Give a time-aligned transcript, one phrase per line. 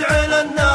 [0.00, 0.69] نشعل النار.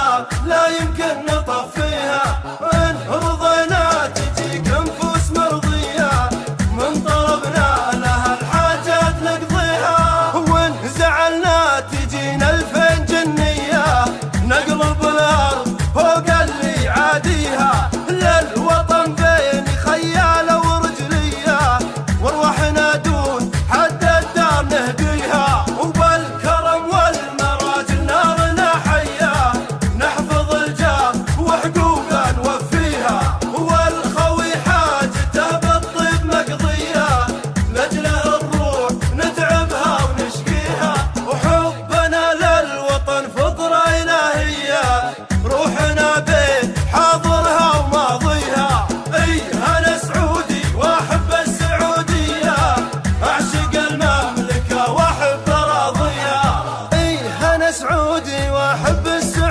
[57.80, 59.45] سعودي وأحب السعوديه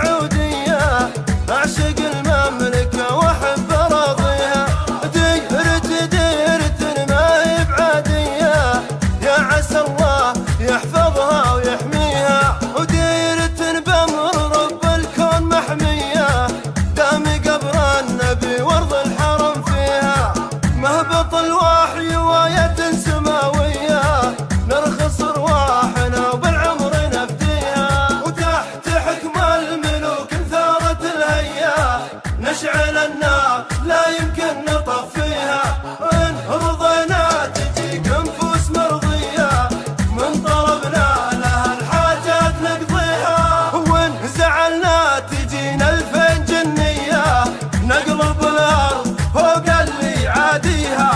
[50.55, 51.14] ناديها